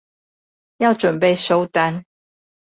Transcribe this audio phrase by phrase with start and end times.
[0.77, 2.05] 要準備收單